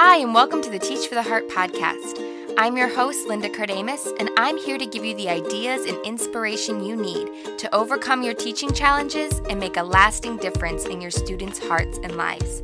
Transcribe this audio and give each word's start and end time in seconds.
Hi, 0.00 0.18
and 0.18 0.32
welcome 0.32 0.62
to 0.62 0.70
the 0.70 0.78
Teach 0.78 1.08
for 1.08 1.16
the 1.16 1.24
Heart 1.24 1.48
podcast. 1.48 2.54
I'm 2.56 2.76
your 2.76 2.86
host, 2.86 3.26
Linda 3.26 3.48
Kardamis, 3.48 4.06
and 4.20 4.30
I'm 4.36 4.56
here 4.56 4.78
to 4.78 4.86
give 4.86 5.04
you 5.04 5.12
the 5.16 5.28
ideas 5.28 5.86
and 5.86 5.98
inspiration 6.06 6.84
you 6.84 6.94
need 6.94 7.58
to 7.58 7.74
overcome 7.74 8.22
your 8.22 8.34
teaching 8.34 8.72
challenges 8.72 9.40
and 9.50 9.58
make 9.58 9.76
a 9.76 9.82
lasting 9.82 10.36
difference 10.36 10.84
in 10.84 11.00
your 11.00 11.10
students' 11.10 11.58
hearts 11.58 11.98
and 12.04 12.16
lives. 12.16 12.62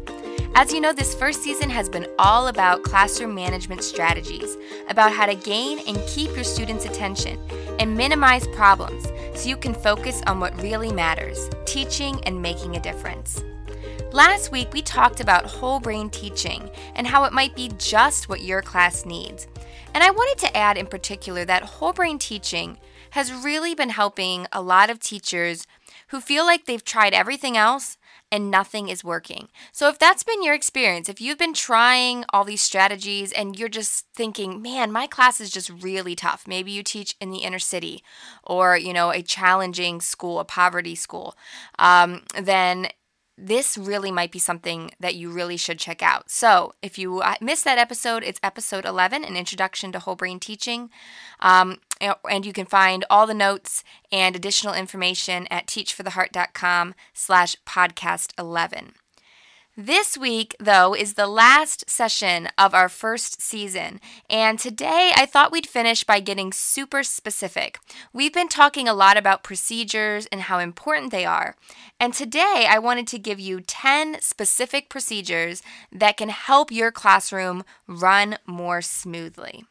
As 0.55 0.73
you 0.73 0.81
know, 0.81 0.93
this 0.93 1.17
first 1.17 1.43
season 1.43 1.69
has 1.71 1.89
been 1.89 2.07
all 2.21 2.47
about 2.47 2.85
classroom 2.85 3.35
management 3.35 3.83
strategies, 3.83 4.57
about 4.89 5.13
how 5.13 5.27
to 5.27 5.35
gain 5.35 5.81
and 5.89 6.01
keep 6.07 6.33
your 6.37 6.45
students' 6.45 6.85
attention 6.85 7.37
and 7.81 7.97
minimize 7.97 8.47
problems 8.55 9.09
so 9.35 9.49
you 9.49 9.57
can 9.57 9.75
focus 9.75 10.23
on 10.29 10.39
what 10.39 10.63
really 10.63 10.93
matters 10.93 11.51
teaching 11.65 12.23
and 12.27 12.41
making 12.41 12.77
a 12.77 12.81
difference. 12.81 13.43
Last 14.15 14.53
week, 14.53 14.73
we 14.73 14.81
talked 14.81 15.19
about 15.19 15.45
whole 15.45 15.81
brain 15.81 16.09
teaching 16.09 16.71
and 16.95 17.05
how 17.05 17.25
it 17.25 17.33
might 17.33 17.57
be 17.57 17.73
just 17.79 18.29
what 18.29 18.43
your 18.43 18.63
class 18.63 19.05
needs. 19.05 19.49
And 19.93 20.05
I 20.05 20.13
wanted 20.13 20.39
to 20.47 20.57
add 20.57 20.79
in 20.79 20.87
particular 20.87 21.45
that 21.45 21.65
whole 21.65 21.93
brain 21.93 22.21
teaching 22.21 22.79
has 23.11 23.33
really 23.33 23.75
been 23.75 23.89
helping 23.89 24.47
a 24.53 24.63
lot 24.63 24.89
of 24.89 25.01
teachers 25.01 25.67
who 26.09 26.21
feel 26.21 26.45
like 26.45 26.67
they've 26.67 26.85
tried 26.85 27.13
everything 27.13 27.57
else 27.57 27.99
and 28.31 28.53
nothing 28.53 28.89
is 28.89 29.03
working. 29.03 29.49
So, 29.73 29.89
if 29.89 29.99
that's 29.99 30.23
been 30.23 30.45
your 30.45 30.55
experience, 30.55 31.09
if 31.09 31.21
you've 31.21 31.39
been 31.39 31.53
trying 31.53 32.25
all 32.33 32.45
these 32.45 32.63
strategies 32.63 33.33
and 33.33 33.59
you're 33.59 33.69
just 33.69 34.07
thinking, 34.15 34.63
man, 34.63 34.93
my 34.93 35.09
class 35.09 35.41
is 35.41 35.51
just 35.51 35.71
really 35.83 36.15
tough, 36.15 36.47
maybe 36.47 36.71
you 36.71 36.85
teach 36.85 37.17
in 37.21 37.31
the 37.33 37.39
inner 37.39 37.59
city 37.59 38.05
or, 38.45 38.77
you 38.77 38.93
know, 38.93 39.11
a 39.11 39.23
challenging 39.23 40.01
school, 40.01 40.39
a 40.39 40.45
poverty 40.45 40.95
school, 40.95 41.37
um, 41.81 42.23
then 42.41 42.87
this 43.37 43.77
really 43.77 44.11
might 44.11 44.31
be 44.31 44.39
something 44.39 44.93
that 45.01 45.15
you 45.15 45.31
really 45.31 45.57
should 45.57 45.79
check 45.79 46.03
out. 46.03 46.31
So, 46.31 46.75
if 46.83 46.99
you 46.99 47.21
uh, 47.21 47.35
missed 47.41 47.65
that 47.65 47.79
episode, 47.79 48.23
it's 48.23 48.41
episode 48.43 48.85
11, 48.85 49.25
an 49.25 49.37
introduction 49.37 49.93
to 49.93 49.99
whole 49.99 50.17
brain 50.17 50.39
teaching. 50.39 50.91
Um, 51.41 51.79
and 52.01 52.47
you 52.47 52.53
can 52.53 52.67
find 52.67 53.05
all 53.09 53.27
the 53.27 53.35
notes 53.35 53.83
and 54.13 54.37
additional 54.37 54.75
information 54.75 55.47
at 55.51 55.67
teachfortheheart.com 55.67 56.95
slash 57.13 57.57
podcast 57.67 58.33
11. 58.39 58.95
This 59.77 60.17
week, 60.17 60.55
though, 60.61 60.95
is 60.95 61.15
the 61.15 61.27
last 61.27 61.91
session 61.91 62.49
of 62.57 62.75
our 62.75 62.89
first 62.89 63.43
season, 63.43 64.01
and 64.31 64.57
today 64.57 65.11
I 65.17 65.27
thought 65.27 65.51
we'd 65.51 65.67
finish 65.67 66.05
by 66.05 66.21
getting 66.21 66.53
super 66.53 67.03
specific. 67.03 67.81
We've 68.13 68.33
been 68.33 68.47
talking 68.47 68.87
a 68.87 68.95
lot 68.95 69.17
about 69.17 69.43
procedures 69.43 70.27
and 70.27 70.43
how 70.43 70.61
important 70.61 71.11
they 71.11 71.25
are, 71.25 71.57
and 71.99 72.15
today 72.15 72.69
I 72.71 72.79
wanted 72.79 73.09
to 73.09 73.19
give 73.19 73.41
you 73.41 73.63
10 73.63 74.21
specific 74.21 74.89
procedures 74.89 75.61
that 75.91 76.19
can 76.19 76.29
help 76.29 76.71
your 76.71 76.93
classroom 76.93 77.65
run 77.89 78.39
more 78.47 78.81
smoothly. 78.81 79.65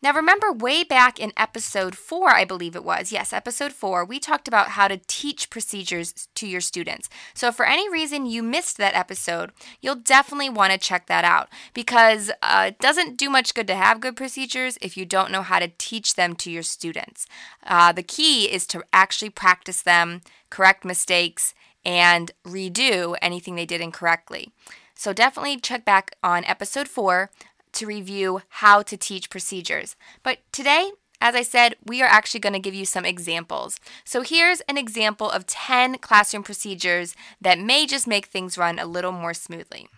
Now, 0.00 0.12
remember 0.12 0.52
way 0.52 0.84
back 0.84 1.18
in 1.18 1.32
episode 1.36 1.96
four, 1.96 2.30
I 2.30 2.44
believe 2.44 2.76
it 2.76 2.84
was, 2.84 3.10
yes, 3.10 3.32
episode 3.32 3.72
four, 3.72 4.04
we 4.04 4.20
talked 4.20 4.46
about 4.46 4.70
how 4.70 4.86
to 4.86 5.00
teach 5.08 5.50
procedures 5.50 6.28
to 6.36 6.46
your 6.46 6.60
students. 6.60 7.08
So, 7.34 7.50
for 7.50 7.66
any 7.66 7.90
reason 7.90 8.24
you 8.24 8.44
missed 8.44 8.76
that 8.76 8.94
episode, 8.94 9.50
you'll 9.80 9.96
definitely 9.96 10.50
want 10.50 10.72
to 10.72 10.78
check 10.78 11.06
that 11.06 11.24
out 11.24 11.48
because 11.74 12.30
uh, 12.42 12.66
it 12.68 12.78
doesn't 12.78 13.16
do 13.16 13.28
much 13.28 13.54
good 13.54 13.66
to 13.66 13.74
have 13.74 14.00
good 14.00 14.14
procedures 14.14 14.78
if 14.80 14.96
you 14.96 15.04
don't 15.04 15.32
know 15.32 15.42
how 15.42 15.58
to 15.58 15.72
teach 15.78 16.14
them 16.14 16.36
to 16.36 16.50
your 16.50 16.62
students. 16.62 17.26
Uh, 17.66 17.90
the 17.90 18.04
key 18.04 18.44
is 18.44 18.68
to 18.68 18.84
actually 18.92 19.30
practice 19.30 19.82
them, 19.82 20.20
correct 20.48 20.84
mistakes, 20.84 21.54
and 21.84 22.30
redo 22.46 23.16
anything 23.20 23.56
they 23.56 23.66
did 23.66 23.80
incorrectly. 23.80 24.52
So, 24.94 25.12
definitely 25.12 25.58
check 25.58 25.84
back 25.84 26.14
on 26.22 26.44
episode 26.44 26.86
four 26.86 27.30
to 27.78 27.86
review 27.86 28.42
how 28.48 28.82
to 28.82 28.96
teach 28.96 29.30
procedures. 29.30 29.96
But 30.22 30.38
today, 30.52 30.92
as 31.20 31.34
I 31.34 31.42
said, 31.42 31.74
we 31.84 32.00
are 32.02 32.08
actually 32.08 32.40
going 32.40 32.52
to 32.52 32.58
give 32.58 32.74
you 32.74 32.84
some 32.84 33.04
examples. 33.04 33.80
So 34.04 34.22
here's 34.22 34.60
an 34.62 34.78
example 34.78 35.30
of 35.30 35.46
10 35.46 35.98
classroom 35.98 36.42
procedures 36.42 37.16
that 37.40 37.58
may 37.58 37.86
just 37.86 38.06
make 38.06 38.26
things 38.26 38.58
run 38.58 38.78
a 38.78 38.86
little 38.86 39.12
more 39.12 39.34
smoothly. 39.34 39.88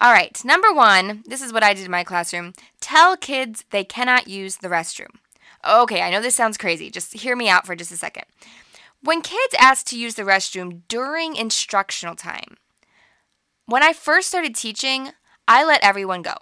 All 0.00 0.12
right, 0.12 0.38
number 0.44 0.72
one, 0.72 1.22
this 1.26 1.40
is 1.40 1.52
what 1.52 1.62
I 1.62 1.72
did 1.72 1.84
in 1.84 1.90
my 1.90 2.04
classroom 2.04 2.52
tell 2.80 3.16
kids 3.16 3.64
they 3.70 3.84
cannot 3.84 4.28
use 4.28 4.56
the 4.56 4.68
restroom. 4.68 5.16
Okay, 5.66 6.02
I 6.02 6.10
know 6.10 6.20
this 6.20 6.34
sounds 6.34 6.58
crazy. 6.58 6.90
Just 6.90 7.14
hear 7.14 7.34
me 7.34 7.48
out 7.48 7.66
for 7.66 7.74
just 7.74 7.92
a 7.92 7.96
second. 7.96 8.24
When 9.02 9.22
kids 9.22 9.54
ask 9.58 9.86
to 9.86 9.98
use 9.98 10.14
the 10.14 10.22
restroom 10.22 10.82
during 10.88 11.36
instructional 11.36 12.14
time, 12.14 12.56
when 13.66 13.82
I 13.82 13.92
first 13.92 14.28
started 14.28 14.54
teaching, 14.54 15.10
I 15.48 15.64
let 15.64 15.82
everyone 15.84 16.22
go. 16.22 16.34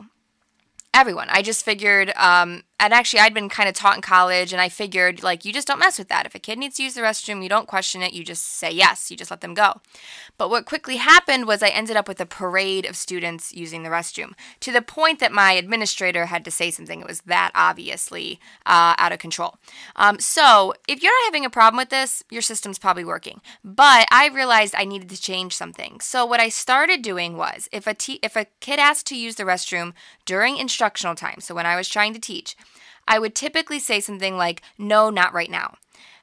Everyone. 0.93 1.29
I 1.31 1.43
just 1.43 1.65
figured 1.65 2.13
um, 2.17 2.63
and 2.81 2.93
actually 2.93 3.21
i'd 3.21 3.35
been 3.35 3.49
kind 3.49 3.69
of 3.69 3.75
taught 3.75 3.97
in 3.97 4.03
college 4.03 4.53
and 4.53 4.61
i 4.61 4.69
figured 4.69 5.23
like 5.23 5.45
you 5.45 5.53
just 5.53 5.67
don't 5.67 5.79
mess 5.79 5.99
with 5.99 6.09
that. 6.09 6.27
If 6.27 6.35
a 6.35 6.39
kid 6.39 6.59
needs 6.59 6.77
to 6.77 6.83
use 6.83 6.95
the 6.95 7.01
restroom 7.01 7.43
you 7.43 7.49
don't 7.49 7.69
question 7.69 8.03
it 8.03 8.13
you 8.13 8.25
just 8.25 8.45
say 8.45 8.71
yes 8.71 9.11
you 9.11 9.17
just 9.17 9.31
let 9.31 9.41
them 9.41 9.55
go. 9.55 9.81
But 10.37 10.51
what 10.51 10.67
quickly 10.67 10.97
happened 10.97 11.47
was 11.47 11.63
i 11.63 11.69
ended 11.69 11.97
up 11.97 12.09
with 12.09 12.21
a 12.21 12.27
parade 12.27 12.87
of 12.87 12.97
students 12.97 13.53
using 13.53 13.83
the 13.83 13.91
restroom 13.91 14.33
to 14.61 14.73
the 14.73 14.83
point 14.83 15.21
that 15.21 15.33
my 15.33 15.53
administrator 15.53 16.27
had 16.27 16.45
to 16.45 16.51
say 16.51 16.71
something. 16.71 17.01
It 17.01 17.07
was 17.07 17.23
that 17.23 17.51
obviously 17.55 18.41
uh, 18.67 18.95
out 18.99 19.13
of 19.13 19.19
control. 19.19 19.57
Um, 19.97 20.19
so 20.19 20.75
if 20.89 21.03
you're 21.03 21.13
not 21.13 21.27
having 21.27 21.45
a 21.45 21.51
problem 21.51 21.79
with 21.79 21.91
this 21.91 22.23
your 22.31 22.43
system's 22.43 22.79
probably 22.79 23.05
working. 23.05 23.41
But 23.63 24.07
i 24.11 24.29
realized 24.29 24.75
i 24.77 24.85
needed 24.85 25.09
to 25.11 25.21
change 25.21 25.55
something. 25.55 26.01
So 26.01 26.27
what 26.27 26.41
i 26.41 26.49
started 26.49 27.03
doing 27.03 27.37
was 27.37 27.69
if 27.73 27.87
a 27.87 27.95
te- 27.95 28.21
if 28.23 28.37
a 28.37 28.47
kid 28.61 28.79
asked 28.79 29.07
to 29.07 29.17
use 29.17 29.37
the 29.37 29.45
restroom 29.45 29.93
during 30.25 30.57
instructional 30.57 31.15
time 31.15 31.41
so 31.41 31.55
when 31.55 31.67
i 31.67 31.77
was 31.77 31.89
trying 31.89 32.15
to 32.15 32.21
teach 32.21 32.57
I 33.07 33.19
would 33.19 33.35
typically 33.35 33.79
say 33.79 34.01
something 34.01 34.37
like, 34.37 34.63
no, 34.79 35.11
not 35.11 35.33
right 35.33 35.51
now. 35.51 35.77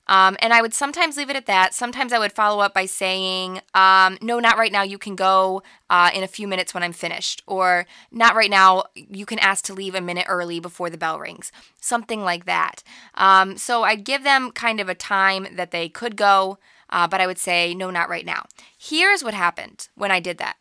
Um, 0.07 0.35
and 0.41 0.51
I 0.51 0.61
would 0.61 0.73
sometimes 0.73 1.15
leave 1.15 1.29
it 1.29 1.35
at 1.35 1.45
that. 1.45 1.73
Sometimes 1.73 2.11
I 2.11 2.19
would 2.19 2.33
follow 2.33 2.61
up 2.61 2.73
by 2.73 2.85
saying, 2.85 3.61
um, 3.73 4.17
no, 4.21 4.39
not 4.39 4.57
right 4.57 4.71
now. 4.71 4.81
You 4.81 4.97
can 4.97 5.15
go 5.15 5.61
uh, 5.89 6.09
in 6.13 6.23
a 6.23 6.27
few 6.27 6.47
minutes 6.47 6.73
when 6.73 6.83
I'm 6.83 6.91
finished. 6.91 7.43
Or, 7.47 7.85
not 8.11 8.35
right 8.35 8.49
now. 8.49 8.83
You 8.95 9.25
can 9.25 9.39
ask 9.39 9.63
to 9.65 9.73
leave 9.73 9.95
a 9.95 10.01
minute 10.01 10.25
early 10.27 10.59
before 10.59 10.89
the 10.89 10.97
bell 10.97 11.19
rings. 11.19 11.51
Something 11.79 12.23
like 12.23 12.45
that. 12.45 12.83
Um, 13.13 13.57
so 13.57 13.83
I'd 13.83 14.03
give 14.03 14.23
them 14.23 14.51
kind 14.51 14.81
of 14.81 14.89
a 14.89 14.95
time 14.95 15.47
that 15.55 15.71
they 15.71 15.87
could 15.87 16.17
go, 16.17 16.57
uh, 16.89 17.07
but 17.07 17.21
I 17.21 17.27
would 17.27 17.37
say, 17.37 17.73
no, 17.73 17.89
not 17.89 18.09
right 18.09 18.25
now. 18.25 18.47
Here's 18.77 19.23
what 19.23 19.33
happened 19.33 19.87
when 19.95 20.11
I 20.11 20.19
did 20.19 20.39
that 20.39 20.57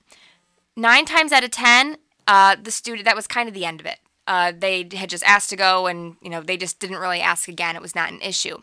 nine 0.76 1.04
times 1.04 1.32
out 1.32 1.44
of 1.44 1.50
10, 1.50 1.98
uh, 2.26 2.56
the 2.60 2.70
student, 2.70 3.04
that 3.04 3.16
was 3.16 3.26
kind 3.26 3.48
of 3.48 3.54
the 3.54 3.64
end 3.64 3.80
of 3.80 3.86
it. 3.86 3.98
Uh, 4.26 4.52
they 4.56 4.88
had 4.94 5.10
just 5.10 5.24
asked 5.24 5.50
to 5.50 5.56
go 5.56 5.86
and 5.86 6.16
you 6.22 6.30
know 6.30 6.40
they 6.40 6.56
just 6.56 6.78
didn't 6.80 6.98
really 6.98 7.20
ask 7.20 7.48
again. 7.48 7.76
It 7.76 7.82
was 7.82 7.94
not 7.94 8.12
an 8.12 8.20
issue. 8.20 8.58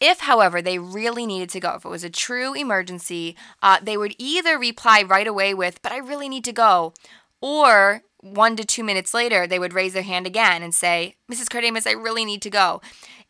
If 0.00 0.20
however 0.20 0.62
they 0.62 0.78
really 0.78 1.26
needed 1.26 1.50
to 1.50 1.60
go 1.60 1.74
if 1.74 1.84
it 1.84 1.88
was 1.88 2.04
a 2.04 2.10
true 2.10 2.54
emergency 2.54 3.36
uh, 3.62 3.78
they 3.82 3.96
would 3.96 4.14
either 4.18 4.56
reply 4.58 5.02
right 5.02 5.26
away 5.26 5.54
with 5.54 5.82
but 5.82 5.90
i 5.90 5.96
really 5.96 6.28
need 6.28 6.44
to 6.44 6.52
go 6.52 6.94
or 7.40 8.02
one 8.20 8.54
to 8.56 8.64
two 8.64 8.84
minutes 8.84 9.12
later 9.12 9.44
they 9.44 9.58
would 9.58 9.72
raise 9.72 9.94
their 9.94 10.02
hand 10.02 10.24
again 10.24 10.62
and 10.62 10.72
say 10.72 11.16
mrs 11.30 11.48
Kardamis 11.48 11.86
i 11.86 11.92
really 11.92 12.24
need 12.24 12.42
to 12.42 12.50
go. 12.50 12.80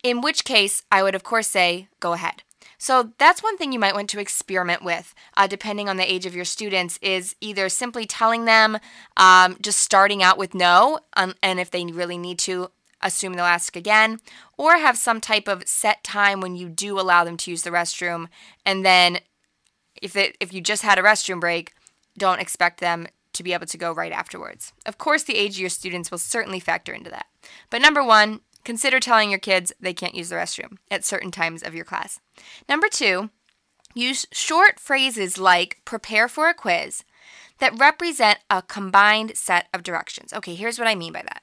In 0.03 0.21
which 0.21 0.45
case 0.45 0.83
i 0.91 1.01
would 1.01 1.15
of 1.15 1.23
course 1.23 1.47
say 1.47 1.87
go 1.99 2.13
ahead 2.13 2.43
so 2.79 3.11
that's 3.19 3.43
one 3.43 3.57
thing 3.57 3.71
you 3.71 3.79
might 3.79 3.93
want 3.93 4.09
to 4.09 4.19
experiment 4.19 4.83
with, 4.83 5.13
uh, 5.37 5.45
depending 5.45 5.87
on 5.87 5.97
the 5.97 6.11
age 6.11 6.25
of 6.25 6.35
your 6.35 6.45
students, 6.45 6.97
is 7.01 7.35
either 7.41 7.69
simply 7.69 8.05
telling 8.05 8.45
them, 8.45 8.79
um, 9.17 9.57
just 9.61 9.79
starting 9.79 10.23
out 10.23 10.39
with 10.39 10.55
no, 10.55 10.99
um, 11.15 11.35
and 11.43 11.59
if 11.59 11.69
they 11.69 11.85
really 11.85 12.17
need 12.17 12.39
to, 12.39 12.71
assume 13.01 13.33
they'll 13.33 13.45
ask 13.45 13.75
again, 13.75 14.19
or 14.57 14.77
have 14.77 14.97
some 14.97 15.21
type 15.21 15.47
of 15.47 15.67
set 15.67 16.03
time 16.03 16.41
when 16.41 16.55
you 16.55 16.67
do 16.67 16.99
allow 16.99 17.23
them 17.23 17.37
to 17.37 17.51
use 17.51 17.61
the 17.61 17.69
restroom, 17.69 18.27
and 18.65 18.85
then 18.85 19.19
if 20.01 20.15
it 20.15 20.35
if 20.39 20.53
you 20.53 20.61
just 20.61 20.83
had 20.83 20.97
a 20.97 21.03
restroom 21.03 21.39
break, 21.39 21.73
don't 22.17 22.41
expect 22.41 22.79
them 22.79 23.07
to 23.33 23.43
be 23.43 23.53
able 23.53 23.65
to 23.65 23.77
go 23.77 23.91
right 23.93 24.11
afterwards. 24.11 24.73
Of 24.85 24.97
course, 24.97 25.23
the 25.23 25.37
age 25.37 25.55
of 25.55 25.59
your 25.59 25.69
students 25.69 26.11
will 26.11 26.17
certainly 26.17 26.59
factor 26.59 26.93
into 26.93 27.09
that. 27.09 27.27
But 27.69 27.81
number 27.81 28.03
one, 28.03 28.41
Consider 28.69 28.99
telling 28.99 29.31
your 29.31 29.39
kids 29.39 29.73
they 29.79 29.95
can't 29.95 30.13
use 30.13 30.29
the 30.29 30.35
restroom 30.35 30.77
at 30.91 31.03
certain 31.03 31.31
times 31.31 31.63
of 31.63 31.73
your 31.73 31.83
class. 31.83 32.19
Number 32.69 32.87
two, 32.87 33.31
use 33.95 34.27
short 34.31 34.79
phrases 34.79 35.39
like 35.39 35.81
prepare 35.85 36.27
for 36.27 36.49
a 36.49 36.53
quiz 36.53 37.03
that 37.57 37.79
represent 37.79 38.37
a 38.47 38.61
combined 38.61 39.35
set 39.35 39.69
of 39.73 39.81
directions. 39.81 40.31
Okay, 40.33 40.53
here's 40.53 40.77
what 40.77 40.87
I 40.87 40.93
mean 40.93 41.13
by 41.13 41.23
that. 41.23 41.41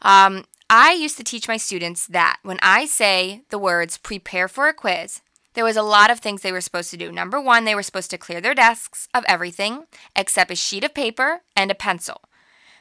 Um, 0.00 0.46
I 0.70 0.92
used 0.92 1.18
to 1.18 1.24
teach 1.24 1.46
my 1.46 1.58
students 1.58 2.06
that 2.06 2.38
when 2.42 2.58
I 2.62 2.86
say 2.86 3.42
the 3.50 3.58
words 3.58 3.98
prepare 3.98 4.48
for 4.48 4.66
a 4.66 4.72
quiz, 4.72 5.20
there 5.52 5.62
was 5.62 5.76
a 5.76 5.82
lot 5.82 6.10
of 6.10 6.20
things 6.20 6.40
they 6.40 6.52
were 6.52 6.62
supposed 6.62 6.90
to 6.92 6.96
do. 6.96 7.12
Number 7.12 7.38
one, 7.38 7.66
they 7.66 7.74
were 7.74 7.82
supposed 7.82 8.10
to 8.12 8.18
clear 8.18 8.40
their 8.40 8.54
desks 8.54 9.08
of 9.12 9.26
everything 9.28 9.84
except 10.16 10.50
a 10.50 10.56
sheet 10.56 10.84
of 10.84 10.94
paper 10.94 11.42
and 11.54 11.70
a 11.70 11.74
pencil. 11.74 12.22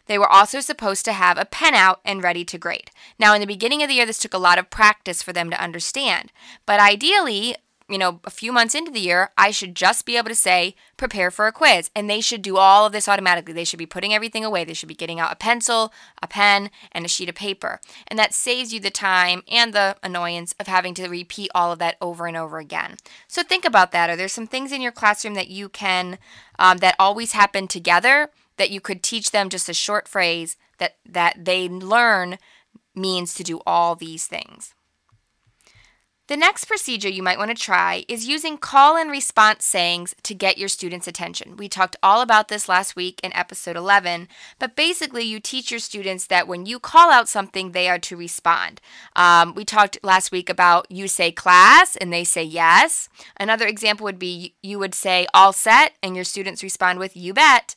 They 0.07 0.17
were 0.17 0.31
also 0.31 0.59
supposed 0.59 1.05
to 1.05 1.13
have 1.13 1.37
a 1.37 1.45
pen 1.45 1.73
out 1.73 1.99
and 2.05 2.23
ready 2.23 2.45
to 2.45 2.57
grade. 2.57 2.91
Now, 3.19 3.33
in 3.33 3.41
the 3.41 3.47
beginning 3.47 3.81
of 3.81 3.89
the 3.89 3.95
year, 3.95 4.05
this 4.05 4.19
took 4.19 4.33
a 4.33 4.39
lot 4.39 4.59
of 4.59 4.69
practice 4.69 5.23
for 5.23 5.33
them 5.33 5.49
to 5.49 5.61
understand, 5.61 6.31
but 6.65 6.79
ideally, 6.79 7.55
you 7.87 7.97
know, 7.99 8.19
a 8.23 8.31
few 8.31 8.51
months 8.51 8.73
into 8.73 8.89
the 8.89 8.99
year, 8.99 9.29
I 9.37 9.51
should 9.51 9.75
just 9.75 10.05
be 10.05 10.17
able 10.17 10.29
to 10.29 10.35
say, 10.35 10.75
prepare 10.97 11.29
for 11.29 11.45
a 11.45 11.51
quiz. 11.51 11.91
And 11.95 12.09
they 12.09 12.19
should 12.19 12.41
do 12.41 12.57
all 12.57 12.85
of 12.85 12.91
this 12.91 13.07
automatically. 13.07 13.53
They 13.53 13.63
should 13.63 13.77
be 13.77 13.85
putting 13.85 14.13
everything 14.13 14.43
away. 14.43 14.63
They 14.63 14.73
should 14.73 14.89
be 14.89 14.95
getting 14.95 15.19
out 15.19 15.31
a 15.31 15.35
pencil, 15.35 15.93
a 16.21 16.27
pen, 16.27 16.71
and 16.91 17.05
a 17.05 17.09
sheet 17.09 17.29
of 17.29 17.35
paper. 17.35 17.79
And 18.07 18.17
that 18.17 18.33
saves 18.33 18.73
you 18.73 18.79
the 18.79 18.89
time 18.89 19.43
and 19.47 19.71
the 19.71 19.97
annoyance 20.01 20.55
of 20.59 20.65
having 20.67 20.95
to 20.95 21.07
repeat 21.07 21.51
all 21.53 21.71
of 21.71 21.79
that 21.79 21.97
over 22.01 22.25
and 22.25 22.35
over 22.35 22.57
again. 22.57 22.95
So 23.27 23.43
think 23.43 23.65
about 23.65 23.91
that. 23.91 24.09
Are 24.09 24.15
there 24.15 24.27
some 24.27 24.47
things 24.47 24.71
in 24.71 24.81
your 24.81 24.91
classroom 24.91 25.35
that 25.35 25.49
you 25.49 25.69
can, 25.69 26.17
um, 26.57 26.77
that 26.77 26.95
always 26.97 27.33
happen 27.33 27.67
together, 27.67 28.31
that 28.57 28.71
you 28.71 28.81
could 28.81 29.03
teach 29.03 29.31
them 29.31 29.49
just 29.49 29.69
a 29.69 29.73
short 29.73 30.07
phrase 30.07 30.57
that, 30.77 30.97
that 31.05 31.45
they 31.45 31.67
learn 31.69 32.37
means 32.93 33.33
to 33.35 33.43
do 33.43 33.61
all 33.65 33.95
these 33.95 34.27
things? 34.27 34.73
The 36.27 36.35
next 36.35 36.65
procedure 36.65 37.07
you 37.07 37.21
might 37.21 37.37
want 37.37 37.55
to 37.55 37.63
try 37.63 38.03
is 38.07 38.27
using 38.27 38.57
call 38.57 38.97
and 38.97 39.11
response 39.11 39.63
sayings 39.63 40.15
to 40.23 40.33
get 40.33 40.57
your 40.57 40.69
students' 40.69 41.07
attention. 41.07 41.55
We 41.55 41.69
talked 41.69 41.95
all 42.01 42.21
about 42.21 42.47
this 42.47 42.67
last 42.67 42.95
week 42.95 43.19
in 43.23 43.31
episode 43.35 43.75
11, 43.75 44.27
but 44.57 44.75
basically, 44.75 45.21
you 45.21 45.39
teach 45.39 45.69
your 45.69 45.79
students 45.79 46.25
that 46.27 46.47
when 46.47 46.65
you 46.65 46.79
call 46.79 47.11
out 47.11 47.29
something, 47.29 47.71
they 47.71 47.87
are 47.89 47.99
to 47.99 48.17
respond. 48.17 48.81
Um, 49.15 49.53
we 49.53 49.65
talked 49.65 49.99
last 50.01 50.31
week 50.31 50.49
about 50.49 50.89
you 50.89 51.07
say 51.07 51.31
class 51.31 51.95
and 51.95 52.11
they 52.11 52.23
say 52.23 52.43
yes. 52.43 53.07
Another 53.37 53.67
example 53.67 54.05
would 54.05 54.17
be 54.17 54.55
you 54.63 54.79
would 54.79 54.95
say 54.95 55.27
all 55.31 55.53
set 55.53 55.93
and 56.01 56.15
your 56.15 56.25
students 56.25 56.63
respond 56.63 56.97
with 56.97 57.15
you 57.15 57.35
bet. 57.35 57.75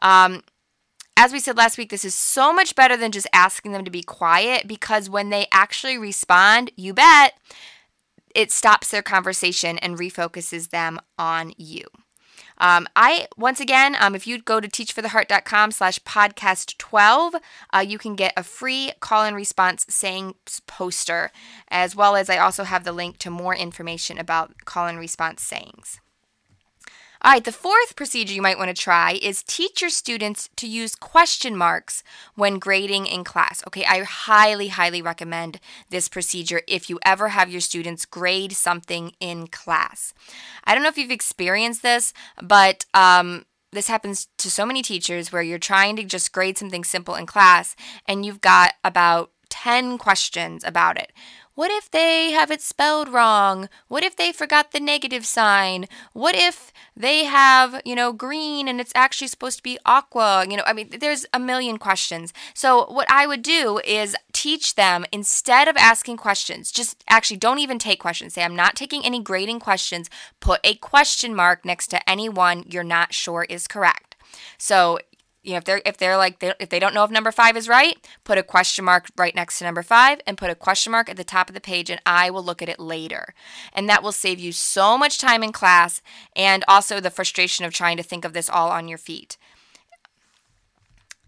Um, 0.00 0.42
as 1.16 1.32
we 1.32 1.40
said 1.40 1.56
last 1.56 1.78
week, 1.78 1.90
this 1.90 2.04
is 2.04 2.14
so 2.14 2.52
much 2.52 2.74
better 2.74 2.96
than 2.96 3.12
just 3.12 3.26
asking 3.32 3.72
them 3.72 3.84
to 3.84 3.90
be 3.90 4.02
quiet 4.02 4.68
because 4.68 5.08
when 5.08 5.30
they 5.30 5.46
actually 5.50 5.96
respond, 5.96 6.70
you 6.76 6.92
bet, 6.92 7.34
it 8.34 8.52
stops 8.52 8.90
their 8.90 9.02
conversation 9.02 9.78
and 9.78 9.98
refocuses 9.98 10.68
them 10.68 11.00
on 11.18 11.54
you. 11.56 11.84
Um, 12.58 12.86
I 12.96 13.28
once 13.36 13.60
again, 13.60 13.96
um, 13.98 14.14
if 14.14 14.26
you 14.26 14.40
go 14.40 14.60
to 14.60 14.68
teachfortheheart.com 14.68 15.72
slash 15.72 15.98
podcast 16.00 16.78
12, 16.78 17.36
uh, 17.74 17.84
you 17.86 17.98
can 17.98 18.14
get 18.14 18.32
a 18.36 18.42
free 18.42 18.92
call 19.00 19.24
and 19.24 19.36
response 19.36 19.86
saying 19.88 20.34
poster, 20.66 21.30
as 21.68 21.94
well 21.94 22.16
as 22.16 22.30
I 22.30 22.38
also 22.38 22.64
have 22.64 22.84
the 22.84 22.92
link 22.92 23.18
to 23.18 23.30
more 23.30 23.54
information 23.54 24.18
about 24.18 24.64
call 24.64 24.86
and 24.86 24.98
response 24.98 25.42
sayings. 25.42 26.00
All 27.22 27.32
right, 27.32 27.44
the 27.44 27.52
fourth 27.52 27.96
procedure 27.96 28.34
you 28.34 28.42
might 28.42 28.58
want 28.58 28.68
to 28.68 28.82
try 28.82 29.12
is 29.22 29.42
teach 29.42 29.80
your 29.80 29.90
students 29.90 30.50
to 30.56 30.66
use 30.66 30.94
question 30.94 31.56
marks 31.56 32.02
when 32.34 32.58
grading 32.58 33.06
in 33.06 33.24
class. 33.24 33.62
Okay, 33.66 33.84
I 33.86 34.02
highly, 34.02 34.68
highly 34.68 35.00
recommend 35.00 35.58
this 35.88 36.08
procedure 36.08 36.60
if 36.68 36.90
you 36.90 36.98
ever 37.04 37.28
have 37.28 37.50
your 37.50 37.62
students 37.62 38.04
grade 38.04 38.52
something 38.52 39.12
in 39.18 39.46
class. 39.46 40.12
I 40.64 40.74
don't 40.74 40.82
know 40.82 40.90
if 40.90 40.98
you've 40.98 41.10
experienced 41.10 41.82
this, 41.82 42.12
but 42.42 42.84
um, 42.92 43.46
this 43.72 43.88
happens 43.88 44.28
to 44.38 44.50
so 44.50 44.66
many 44.66 44.82
teachers 44.82 45.32
where 45.32 45.42
you're 45.42 45.58
trying 45.58 45.96
to 45.96 46.04
just 46.04 46.32
grade 46.32 46.58
something 46.58 46.84
simple 46.84 47.14
in 47.14 47.26
class 47.26 47.74
and 48.06 48.26
you've 48.26 48.40
got 48.40 48.74
about 48.84 49.30
10 49.48 49.96
questions 49.98 50.64
about 50.64 50.98
it. 50.98 51.12
What 51.56 51.70
if 51.70 51.90
they 51.90 52.32
have 52.32 52.50
it 52.50 52.60
spelled 52.60 53.08
wrong? 53.08 53.70
What 53.88 54.04
if 54.04 54.14
they 54.14 54.30
forgot 54.30 54.72
the 54.72 54.78
negative 54.78 55.24
sign? 55.24 55.86
What 56.12 56.36
if 56.36 56.70
they 56.94 57.24
have, 57.24 57.80
you 57.82 57.94
know, 57.94 58.12
green 58.12 58.68
and 58.68 58.78
it's 58.78 58.92
actually 58.94 59.28
supposed 59.28 59.56
to 59.56 59.62
be 59.62 59.78
aqua? 59.86 60.44
You 60.46 60.58
know, 60.58 60.64
I 60.66 60.74
mean, 60.74 60.90
there's 61.00 61.24
a 61.32 61.38
million 61.38 61.78
questions. 61.78 62.34
So, 62.52 62.84
what 62.92 63.10
I 63.10 63.26
would 63.26 63.40
do 63.40 63.80
is 63.86 64.14
teach 64.34 64.74
them 64.74 65.06
instead 65.10 65.66
of 65.66 65.78
asking 65.78 66.18
questions, 66.18 66.70
just 66.70 67.02
actually 67.08 67.38
don't 67.38 67.58
even 67.58 67.78
take 67.78 68.00
questions. 68.00 68.34
Say, 68.34 68.44
I'm 68.44 68.54
not 68.54 68.76
taking 68.76 69.02
any 69.02 69.22
grading 69.22 69.60
questions. 69.60 70.10
Put 70.40 70.60
a 70.62 70.74
question 70.74 71.34
mark 71.34 71.64
next 71.64 71.86
to 71.86 72.08
any 72.08 72.28
one 72.28 72.64
you're 72.66 72.84
not 72.84 73.14
sure 73.14 73.46
is 73.48 73.66
correct. 73.66 74.14
So 74.58 74.98
you 75.46 75.52
know 75.52 75.58
if 75.58 75.64
they're 75.64 75.82
if 75.86 75.96
they're 75.96 76.16
like 76.16 76.40
they, 76.40 76.52
if 76.58 76.68
they 76.68 76.78
don't 76.78 76.94
know 76.94 77.04
if 77.04 77.10
number 77.10 77.32
five 77.32 77.56
is 77.56 77.68
right 77.68 77.96
put 78.24 78.38
a 78.38 78.42
question 78.42 78.84
mark 78.84 79.06
right 79.16 79.34
next 79.34 79.58
to 79.58 79.64
number 79.64 79.82
five 79.82 80.20
and 80.26 80.36
put 80.36 80.50
a 80.50 80.54
question 80.54 80.90
mark 80.92 81.08
at 81.08 81.16
the 81.16 81.24
top 81.24 81.48
of 81.48 81.54
the 81.54 81.60
page 81.60 81.88
and 81.88 82.00
i 82.04 82.28
will 82.28 82.42
look 82.42 82.62
at 82.62 82.68
it 82.68 82.80
later. 82.80 83.34
And 83.72 83.88
that 83.88 84.02
will 84.02 84.12
save 84.12 84.38
you 84.38 84.52
so 84.52 84.96
much 84.96 85.18
time 85.18 85.42
in 85.42 85.52
class 85.52 86.00
and 86.34 86.64
also 86.66 87.00
the 87.00 87.10
frustration 87.10 87.64
of 87.64 87.72
trying 87.72 87.96
to 87.96 88.02
think 88.02 88.24
of 88.24 88.32
this 88.32 88.48
all 88.48 88.70
on 88.70 88.88
your 88.88 88.98
feet. 88.98 89.36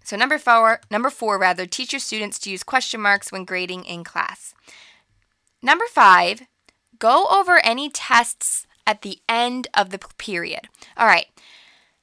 So 0.04 0.16
number 0.16 0.38
four 0.38 0.80
number 0.90 1.10
four 1.10 1.38
rather 1.38 1.66
teach 1.66 1.92
your 1.92 2.00
students 2.00 2.38
to 2.40 2.50
use 2.50 2.62
question 2.62 3.00
marks 3.00 3.30
when 3.30 3.44
grading 3.44 3.84
in 3.84 4.04
class. 4.04 4.54
Number 5.62 5.84
five 5.90 6.42
go 6.98 7.26
over 7.30 7.64
any 7.64 7.90
tests 7.90 8.66
at 8.86 9.02
the 9.02 9.18
end 9.28 9.68
of 9.74 9.90
the 9.90 9.98
period. 10.16 10.68
All 10.96 11.06
right 11.06 11.26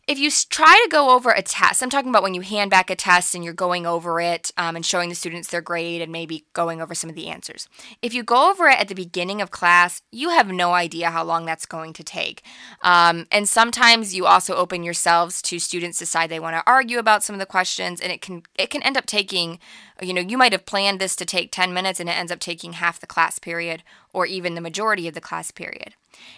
if 0.07 0.19
you 0.19 0.29
try 0.49 0.79
to 0.83 0.89
go 0.89 1.15
over 1.15 1.31
a 1.31 1.41
test, 1.41 1.81
I'm 1.81 1.89
talking 1.89 2.09
about 2.09 2.21
when 2.21 2.35
you 2.35 2.41
hand 2.41 2.69
back 2.69 2.91
a 2.91 2.95
test 2.95 3.33
and 3.33 3.43
you're 3.43 3.53
going 3.53 3.87
over 3.87 4.21
it 4.21 4.51
um, 4.55 4.75
and 4.75 4.85
showing 4.85 5.09
the 5.09 5.15
students 5.15 5.49
their 5.49 5.61
grade 5.61 5.99
and 5.99 6.11
maybe 6.11 6.45
going 6.53 6.79
over 6.79 6.93
some 6.93 7.09
of 7.09 7.15
the 7.15 7.27
answers. 7.27 7.67
If 8.03 8.13
you 8.13 8.23
go 8.23 8.51
over 8.51 8.67
it 8.67 8.79
at 8.79 8.87
the 8.87 8.93
beginning 8.93 9.41
of 9.41 9.49
class, 9.49 10.03
you 10.11 10.29
have 10.29 10.47
no 10.49 10.73
idea 10.73 11.09
how 11.09 11.23
long 11.23 11.45
that's 11.45 11.65
going 11.65 11.93
to 11.93 12.03
take. 12.03 12.43
Um, 12.83 13.25
and 13.31 13.49
sometimes 13.49 14.13
you 14.13 14.27
also 14.27 14.53
open 14.55 14.83
yourselves 14.83 15.41
to 15.43 15.57
students 15.57 15.97
decide 15.97 16.29
they 16.29 16.39
want 16.39 16.55
to 16.55 16.63
argue 16.71 16.99
about 16.99 17.23
some 17.23 17.33
of 17.33 17.39
the 17.39 17.45
questions, 17.47 17.99
and 17.99 18.11
it 18.11 18.21
can 18.21 18.43
it 18.59 18.69
can 18.69 18.83
end 18.83 18.97
up 18.97 19.07
taking, 19.07 19.59
you 20.01 20.13
know, 20.13 20.21
you 20.21 20.37
might 20.37 20.51
have 20.51 20.67
planned 20.67 20.99
this 20.99 21.15
to 21.15 21.25
take 21.25 21.51
10 21.51 21.73
minutes 21.73 21.99
and 21.99 22.09
it 22.09 22.17
ends 22.17 22.31
up 22.31 22.39
taking 22.39 22.73
half 22.73 22.99
the 22.99 23.07
class 23.07 23.39
period 23.39 23.81
or 24.15 24.25
even 24.25 24.55
the 24.55 24.61
majority 24.61 25.09
of 25.09 25.13
the 25.13 25.19
class 25.19 25.51
period. 25.51 25.93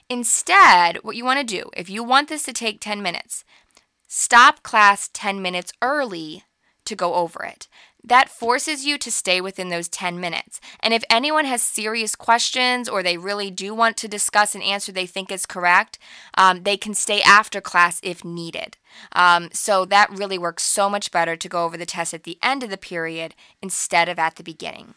Instead, 0.09 0.97
what 1.03 1.15
you 1.15 1.23
want 1.23 1.39
to 1.39 1.45
do, 1.45 1.69
if 1.77 1.91
you 1.91 2.03
want 2.03 2.27
this 2.27 2.41
to 2.43 2.51
take 2.51 2.81
10 2.81 3.03
minutes, 3.03 3.45
stop 4.07 4.63
class 4.63 5.11
10 5.13 5.43
minutes 5.43 5.71
early 5.79 6.43
to 6.85 6.95
go 6.95 7.13
over 7.13 7.43
it. 7.43 7.67
That 8.03 8.29
forces 8.29 8.83
you 8.83 8.97
to 8.97 9.11
stay 9.11 9.41
within 9.41 9.69
those 9.69 9.87
10 9.89 10.19
minutes. 10.19 10.59
And 10.79 10.91
if 10.91 11.03
anyone 11.07 11.45
has 11.45 11.61
serious 11.61 12.15
questions 12.15 12.89
or 12.89 13.03
they 13.03 13.17
really 13.17 13.51
do 13.51 13.75
want 13.75 13.95
to 13.97 14.07
discuss 14.07 14.55
an 14.55 14.63
answer 14.63 14.91
they 14.91 15.05
think 15.05 15.31
is 15.31 15.45
correct, 15.45 15.99
um, 16.35 16.63
they 16.63 16.77
can 16.77 16.95
stay 16.95 17.21
after 17.21 17.61
class 17.61 17.99
if 18.01 18.25
needed. 18.25 18.77
Um, 19.11 19.49
so 19.53 19.85
that 19.85 20.09
really 20.09 20.39
works 20.39 20.63
so 20.63 20.89
much 20.89 21.11
better 21.11 21.35
to 21.35 21.49
go 21.49 21.63
over 21.63 21.77
the 21.77 21.85
test 21.85 22.15
at 22.15 22.23
the 22.23 22.39
end 22.41 22.63
of 22.63 22.71
the 22.71 22.77
period 22.77 23.35
instead 23.61 24.09
of 24.09 24.17
at 24.17 24.37
the 24.37 24.43
beginning. 24.43 24.95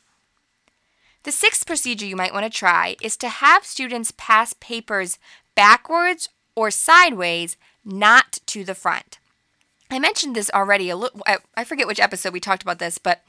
The 1.22 1.32
sixth 1.32 1.66
procedure 1.66 2.06
you 2.06 2.16
might 2.16 2.32
want 2.32 2.50
to 2.50 2.58
try 2.58 2.96
is 3.02 3.16
to 3.18 3.28
have 3.28 3.64
students 3.64 4.12
pass 4.16 4.54
papers 4.54 5.18
backwards 5.54 6.30
or 6.56 6.70
sideways, 6.70 7.56
not 7.84 8.40
to 8.46 8.64
the 8.64 8.74
front. 8.74 9.19
I 9.90 9.98
mentioned 9.98 10.36
this 10.36 10.50
already 10.54 10.88
a 10.88 10.96
little. 10.96 11.20
I 11.56 11.64
forget 11.64 11.88
which 11.88 11.98
episode 11.98 12.32
we 12.32 12.40
talked 12.40 12.62
about 12.62 12.78
this, 12.78 12.98
but 12.98 13.22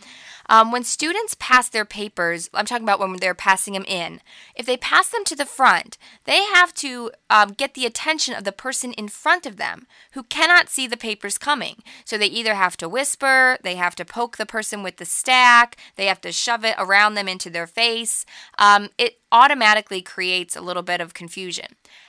um, 0.48 0.72
when 0.72 0.84
students 0.84 1.36
pass 1.40 1.70
their 1.70 1.86
papers, 1.86 2.50
I'm 2.54 2.66
talking 2.66 2.84
about 2.84 3.00
when 3.00 3.14
they're 3.14 3.34
passing 3.34 3.74
them 3.74 3.86
in. 3.88 4.22
If 4.56 4.66
they 4.68 4.78
pass 4.78 5.10
them 5.10 5.24
to 5.26 5.36
the 5.36 5.46
front, 5.46 5.98
they 6.26 6.44
have 6.44 6.74
to 6.76 7.12
um, 7.30 7.54
get 7.54 7.74
the 7.74 7.86
attention 7.86 8.36
of 8.36 8.44
the 8.44 8.52
person 8.52 8.94
in 8.94 9.08
front 9.08 9.46
of 9.46 9.58
them 9.58 9.88
who 10.12 10.24
cannot 10.24 10.70
see 10.70 10.86
the 10.86 10.98
papers 10.98 11.40
coming. 11.40 11.82
So 12.06 12.18
they 12.18 12.28
either 12.28 12.54
have 12.54 12.78
to 12.78 12.90
whisper, 12.90 13.58
they 13.64 13.76
have 13.76 13.96
to 13.96 14.06
poke 14.06 14.38
the 14.38 14.46
person 14.46 14.84
with 14.84 14.98
the 14.98 15.06
stack, 15.06 15.78
they 15.96 16.06
have 16.06 16.22
to 16.22 16.32
shove 16.32 16.64
it 16.64 16.76
around 16.78 17.16
them 17.16 17.28
into 17.28 17.50
their 17.50 17.68
face. 17.68 18.26
Um, 18.60 18.90
it 19.00 19.20
automatically 19.32 20.02
creates 20.02 20.56
a 20.56 20.62
little 20.62 20.84
bit 20.84 21.02
of 21.02 21.14
confusion. 21.16 21.68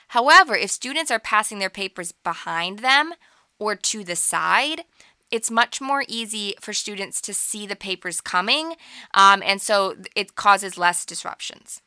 However, 0.09 0.55
if 0.55 0.71
students 0.71 1.11
are 1.11 1.19
passing 1.19 1.59
their 1.59 1.71
papers 1.71 2.13
behind 2.13 2.81
them 2.81 3.15
or 3.63 3.77
to 3.77 4.03
the 4.03 4.17
side, 4.17 4.83
it's 5.31 5.51
much 5.51 5.81
more 5.81 6.05
easy 6.09 6.55
for 6.61 6.73
students 6.73 7.21
to 7.23 7.33
see 7.33 7.67
the 7.67 7.77
papers 7.77 8.21
coming, 8.21 8.75
um, 9.15 9.43
and 9.45 9.63
so 9.63 9.97
it 10.17 10.35
causes 10.35 10.77
less 10.77 11.07
disruptions. 11.07 11.81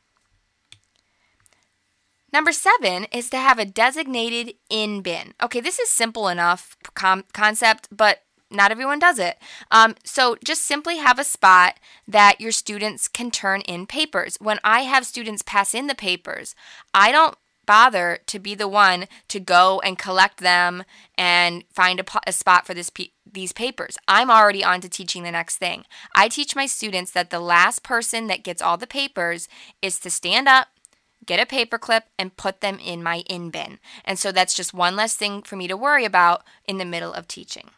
Number 2.34 2.52
seven 2.52 3.06
is 3.12 3.30
to 3.30 3.38
have 3.38 3.60
a 3.60 3.66
designated 3.66 4.56
in 4.70 5.02
bin. 5.02 5.34
Okay, 5.42 5.60
this 5.60 5.80
is 5.80 5.90
simple 5.90 6.28
enough 6.28 6.76
com- 6.94 7.26
concept, 7.34 7.88
but 7.92 8.24
not 8.50 8.72
everyone 8.72 9.00
does 9.00 9.20
it. 9.20 9.38
Um, 9.72 9.96
so 10.04 10.38
just 10.44 10.64
simply 10.64 10.98
have 10.98 11.20
a 11.20 11.24
spot 11.24 11.80
that 12.08 12.42
your 12.42 12.52
students 12.52 13.08
can 13.08 13.32
turn 13.32 13.62
in 13.62 13.86
papers. 13.86 14.38
When 14.42 14.60
I 14.64 14.82
have 14.82 15.06
students 15.06 15.42
pass 15.44 15.74
in 15.74 15.88
the 15.88 15.96
papers, 15.96 16.56
I 16.94 17.12
don't 17.12 17.38
bother 17.66 18.20
to 18.28 18.40
be 18.40 18.56
the 18.56 18.68
one 18.68 19.08
to 19.28 19.40
go 19.40 19.82
and 19.84 19.98
collect 19.98 20.40
them 20.40 20.84
and 21.18 21.64
find 21.74 22.00
a, 22.00 22.06
a 22.28 22.32
spot 22.32 22.66
for 22.66 22.74
this 22.74 22.90
pe- 22.90 23.10
these 23.30 23.54
papers. 23.54 23.98
I'm 24.08 24.32
already 24.32 24.64
on 24.64 24.82
to 24.82 24.90
teaching 24.90 25.24
the 25.24 25.32
next 25.32 25.58
thing. 25.58 25.86
I 26.16 26.28
teach 26.28 26.56
my 26.56 26.66
students 26.66 27.12
that 27.12 27.30
the 27.30 27.40
last 27.40 27.84
person 27.84 28.28
that 28.28 28.44
gets 28.44 28.62
all 28.62 28.78
the 28.78 28.88
papers 28.88 29.48
is 29.82 30.00
to 30.00 30.10
stand 30.10 30.48
up, 30.48 30.68
get 31.26 31.40
a 31.40 31.46
paper 31.46 31.78
clip, 31.78 32.06
and 32.18 32.38
put 32.38 32.62
them 32.62 32.80
in 32.80 33.04
my 33.04 33.24
in 33.28 33.50
bin. 33.50 33.80
And 34.04 34.18
so 34.18 34.32
that's 34.32 34.54
just 34.54 34.74
one 34.74 34.96
less 34.96 35.16
thing 35.16 35.42
for 35.42 35.56
me 35.56 35.68
to 35.68 35.78
worry 35.78 36.06
about 36.06 36.44
in 36.66 36.78
the 36.78 36.86
middle 36.86 37.14
of 37.14 37.28
teaching. 37.28 37.72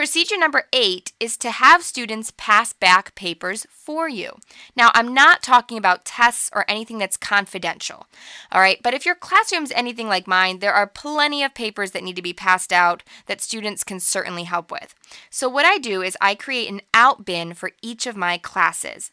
Procedure 0.00 0.38
number 0.38 0.64
eight 0.72 1.12
is 1.20 1.36
to 1.36 1.50
have 1.50 1.82
students 1.82 2.32
pass 2.38 2.72
back 2.72 3.14
papers 3.14 3.66
for 3.70 4.08
you. 4.08 4.38
Now, 4.74 4.90
I'm 4.94 5.12
not 5.12 5.42
talking 5.42 5.76
about 5.76 6.06
tests 6.06 6.48
or 6.54 6.64
anything 6.66 6.96
that's 6.96 7.18
confidential, 7.18 8.06
all 8.50 8.62
right? 8.62 8.78
But 8.82 8.94
if 8.94 9.04
your 9.04 9.14
classroom's 9.14 9.70
anything 9.72 10.08
like 10.08 10.26
mine, 10.26 10.60
there 10.60 10.72
are 10.72 10.86
plenty 10.86 11.42
of 11.42 11.52
papers 11.52 11.90
that 11.90 12.02
need 12.02 12.16
to 12.16 12.22
be 12.22 12.32
passed 12.32 12.72
out 12.72 13.02
that 13.26 13.42
students 13.42 13.84
can 13.84 14.00
certainly 14.00 14.44
help 14.44 14.70
with. 14.70 14.94
So, 15.28 15.50
what 15.50 15.66
I 15.66 15.76
do 15.76 16.00
is 16.00 16.16
I 16.18 16.34
create 16.34 16.70
an 16.70 16.80
out 16.94 17.26
bin 17.26 17.52
for 17.52 17.72
each 17.82 18.06
of 18.06 18.16
my 18.16 18.38
classes. 18.38 19.10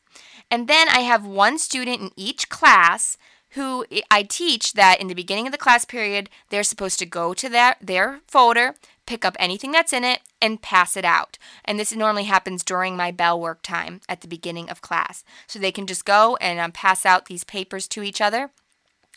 And 0.50 0.70
then 0.70 0.88
I 0.88 1.02
have 1.02 1.26
one 1.26 1.60
student 1.60 2.00
in 2.00 2.12
each 2.16 2.48
class 2.48 3.18
who 3.52 3.86
I 4.10 4.24
teach 4.24 4.74
that 4.74 5.02
in 5.02 5.08
the 5.08 5.14
beginning 5.14 5.48
of 5.48 5.52
the 5.52 5.58
class 5.58 5.84
period, 5.84 6.30
they're 6.50 6.64
supposed 6.64 7.00
to 7.00 7.06
go 7.06 7.34
to 7.34 7.50
that, 7.50 7.78
their 7.82 8.22
folder, 8.28 8.76
pick 9.08 9.26
up 9.26 9.36
anything 9.40 9.72
that's 9.72 9.94
in 9.94 10.04
it, 10.04 10.22
and 10.40 10.62
pass 10.62 10.96
it 10.96 11.06
out. 11.06 11.40
And 11.66 11.80
this 11.80 11.96
normally 11.96 12.26
happens 12.26 12.64
during 12.64 12.96
my 12.96 13.10
bell 13.10 13.40
work 13.40 13.64
time 13.64 14.02
at 14.08 14.22
the 14.22 14.28
beginning 14.28 14.70
of 14.70 14.82
class. 14.82 15.24
So 15.48 15.58
they 15.58 15.72
can 15.72 15.88
just 15.88 16.06
go 16.06 16.36
and 16.40 16.60
um, 16.60 16.72
pass 16.72 17.06
out 17.06 17.26
these 17.26 17.44
papers 17.44 17.88
to 17.88 18.04
each 18.04 18.22
other. 18.22 18.52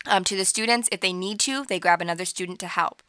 Um, 0.07 0.23
to 0.23 0.35
the 0.35 0.45
students, 0.45 0.89
if 0.91 0.99
they 0.99 1.13
need 1.13 1.39
to, 1.41 1.63
they 1.65 1.79
grab 1.79 2.01
another 2.01 2.25
student 2.25 2.57
to 2.61 2.67
help. 2.67 3.03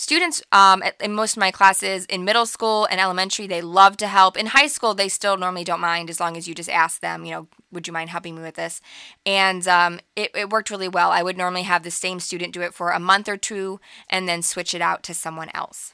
Students 0.00 0.42
um, 0.50 0.82
in 0.98 1.12
most 1.12 1.36
of 1.36 1.40
my 1.40 1.50
classes 1.50 2.06
in 2.06 2.24
middle 2.24 2.46
school 2.46 2.86
and 2.90 2.98
elementary, 2.98 3.46
they 3.46 3.60
love 3.60 3.98
to 3.98 4.06
help. 4.06 4.34
In 4.34 4.46
high 4.46 4.66
school, 4.66 4.94
they 4.94 5.10
still 5.10 5.36
normally 5.36 5.62
don't 5.62 5.78
mind 5.78 6.08
as 6.08 6.18
long 6.18 6.38
as 6.38 6.48
you 6.48 6.54
just 6.54 6.70
ask 6.70 7.02
them, 7.02 7.26
you 7.26 7.32
know, 7.32 7.48
would 7.70 7.86
you 7.86 7.92
mind 7.92 8.08
helping 8.08 8.34
me 8.34 8.40
with 8.40 8.54
this? 8.54 8.80
And 9.26 9.68
um, 9.68 10.00
it, 10.16 10.30
it 10.34 10.48
worked 10.48 10.70
really 10.70 10.88
well. 10.88 11.10
I 11.10 11.22
would 11.22 11.36
normally 11.36 11.64
have 11.64 11.82
the 11.82 11.90
same 11.90 12.18
student 12.18 12.54
do 12.54 12.62
it 12.62 12.72
for 12.72 12.92
a 12.92 12.98
month 12.98 13.28
or 13.28 13.36
two 13.36 13.78
and 14.08 14.26
then 14.26 14.40
switch 14.40 14.72
it 14.72 14.80
out 14.80 15.02
to 15.02 15.12
someone 15.12 15.50
else. 15.52 15.92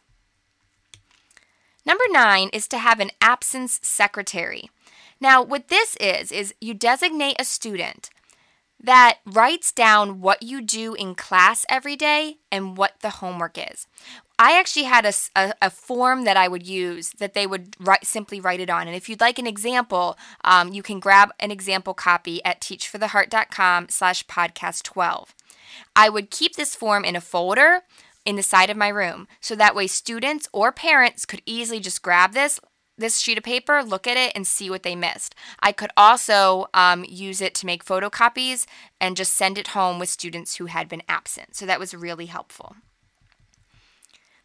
Number 1.85 2.05
nine 2.09 2.49
is 2.53 2.69
to 2.69 2.79
have 2.79 3.01
an 3.01 3.11
absence 3.21 3.81
secretary. 3.83 4.71
Now, 5.21 5.43
what 5.43 5.67
this 5.67 5.97
is, 5.97 6.31
is 6.31 6.55
you 6.61 6.75
designate 6.75 7.41
a 7.41 7.45
student 7.45 8.11
that 8.81 9.19
writes 9.25 9.73
down 9.73 10.21
what 10.21 10.43
you 10.43 10.61
do 10.61 10.95
in 10.95 11.15
class 11.15 11.65
every 11.69 11.97
day 11.97 12.39
and 12.53 12.77
what 12.77 13.01
the 13.01 13.11
homework 13.11 13.59
is. 13.59 13.87
I 14.39 14.59
actually 14.59 14.85
had 14.85 15.07
a, 15.07 15.13
a, 15.35 15.55
a, 15.63 15.71
form 15.71 16.25
that 16.25 16.37
I 16.37 16.47
would 16.47 16.67
use 16.67 17.11
that 17.19 17.33
they 17.33 17.47
would 17.47 17.75
write, 17.81 18.05
simply 18.05 18.39
write 18.39 18.61
it 18.61 18.69
on. 18.69 18.87
And 18.87 18.95
if 18.95 19.09
you'd 19.09 19.21
like 19.21 19.39
an 19.39 19.47
example, 19.47 20.19
um, 20.45 20.75
you 20.75 20.83
can 20.83 21.01
grab 21.01 21.31
an 21.41 21.51
example 21.51 21.95
copy 21.95 22.45
at 22.45 22.61
teachfortheheart.com 22.61 23.87
slash 23.89 24.27
podcast 24.27 24.83
12. 24.83 25.35
I 25.95 26.11
would 26.11 26.31
keep 26.31 26.57
this 26.57 26.75
form 26.75 27.03
in 27.03 27.17
a 27.17 27.21
folder 27.21 27.81
in 28.27 28.37
the 28.37 28.43
side 28.43 28.69
of 28.69 28.77
my 28.77 28.89
room 28.89 29.27
so 29.41 29.57
that 29.57 29.75
way 29.75 29.87
students 29.87 30.49
or 30.53 30.71
parents 30.71 31.25
could 31.25 31.41
easily 31.47 31.81
just 31.81 32.03
grab 32.03 32.33
this 32.33 32.61
this 32.99 33.19
sheet 33.19 33.39
of 33.39 33.45
paper, 33.45 33.83
look 33.83 34.07
at 34.07 34.17
it, 34.17 34.33
and 34.35 34.47
see 34.47 34.71
what 34.71 34.83
they 34.83 34.97
missed. 34.97 35.35
I 35.61 35.73
could 35.73 35.91
also 35.97 36.67
um, 36.75 37.05
use 37.09 37.41
it 37.41 37.55
to 37.57 37.67
make 37.67 37.85
photocopies 37.85 38.67
and 39.01 39.17
just 39.17 39.35
send 39.35 39.59
it 39.59 39.69
home 39.69 39.99
with 39.99 40.09
students 40.09 40.57
who 40.57 40.67
had 40.67 40.89
been 40.89 41.03
absent. 41.09 41.57
So 41.57 41.67
that 41.67 41.81
was 41.81 41.95
really 41.95 42.27
helpful. 42.27 42.77